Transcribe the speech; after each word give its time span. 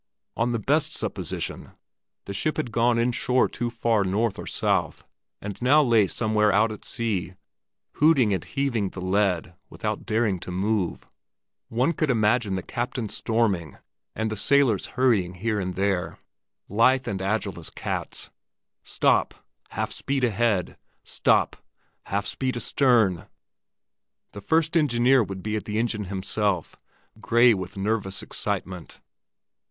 On 0.35 0.51
the 0.51 0.57
best 0.57 0.95
supposition 0.95 1.73
the 2.25 2.33
ship 2.33 2.57
had 2.57 2.71
gone 2.71 2.97
inshore 2.97 3.47
too 3.47 3.69
far 3.69 4.03
north 4.03 4.39
or 4.39 4.47
south, 4.47 5.05
and 5.39 5.61
now 5.61 5.83
lay 5.83 6.07
somewhere 6.07 6.51
out 6.51 6.71
at 6.71 6.83
sea 6.83 7.35
hooting 7.97 8.33
and 8.33 8.43
heaving 8.43 8.89
the 8.89 8.99
lead, 8.99 9.53
without 9.69 10.07
daring 10.07 10.39
to 10.39 10.49
move. 10.49 11.07
One 11.69 11.93
could 11.93 12.09
imagine 12.09 12.55
the 12.55 12.63
captain 12.63 13.09
storming 13.09 13.77
and 14.15 14.31
the 14.31 14.35
sailors 14.35 14.87
hurrying 14.97 15.35
here 15.35 15.59
and 15.59 15.75
there, 15.75 16.17
lithe 16.67 17.07
and 17.07 17.21
agile 17.21 17.59
as 17.59 17.69
cats. 17.69 18.31
Stop!—Half 18.83 19.91
speed 19.91 20.23
ahead! 20.23 20.77
Stop!—Half 21.03 22.25
speed 22.25 22.57
astern! 22.57 23.27
The 24.31 24.41
first 24.41 24.75
engineer 24.75 25.23
would 25.23 25.43
be 25.43 25.55
at 25.55 25.65
the 25.65 25.77
engine 25.77 26.05
himself, 26.05 26.75
gray 27.19 27.53
with 27.53 27.77
nervous 27.77 28.23
excitement. 28.23 28.99